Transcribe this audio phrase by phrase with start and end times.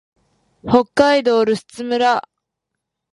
[0.67, 2.21] 北海道留寿都村